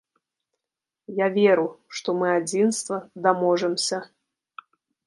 Я 1.19 1.27
веру, 1.35 1.67
што 1.99 2.17
мы 2.23 2.27
адзінства 2.39 2.95
даможамся. 3.29 3.97